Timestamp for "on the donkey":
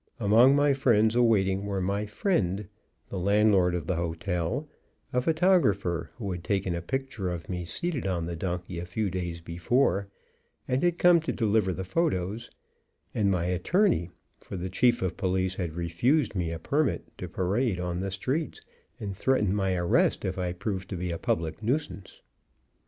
8.07-8.79